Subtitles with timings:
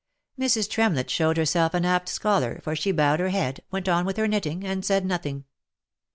[0.39, 0.67] Mrs.
[0.67, 4.27] Tremlett showed herself an apt scholar, for she bowed her head, went on with her
[4.27, 5.45] knitting, and said nothing.